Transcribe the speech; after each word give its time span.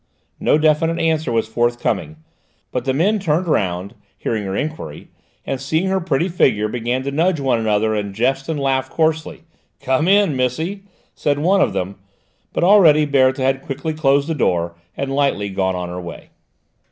No 0.39 0.57
definite 0.57 0.97
answer 0.97 1.31
was 1.31 1.47
forthcoming, 1.47 2.15
but 2.71 2.85
the 2.85 2.91
men 2.93 3.19
turned 3.19 3.45
round, 3.47 3.93
hearing 4.17 4.45
her 4.45 4.55
enquiry, 4.55 5.09
and 5.45 5.61
seeing 5.61 5.89
her 5.89 5.99
pretty 6.01 6.27
figure 6.27 6.67
began 6.67 7.03
to 7.03 7.11
nudge 7.11 7.39
one 7.39 7.59
another 7.59 7.93
and 7.93 8.15
jest 8.15 8.49
and 8.49 8.59
laugh 8.59 8.89
coarsely. 8.89 9.43
"Come 9.79 10.07
in, 10.07 10.35
missy," 10.35 10.81
said 11.13 11.37
one 11.37 11.61
of 11.61 11.73
them, 11.73 11.99
but 12.51 12.63
already 12.63 13.05
Berthe 13.05 13.37
had 13.37 13.61
quickly 13.61 13.93
closed 13.93 14.27
the 14.27 14.33
door 14.33 14.73
and 14.97 15.13
lightly 15.15 15.49
gone 15.49 15.75
on 15.75 15.89
her 15.89 16.01
way. 16.01 16.31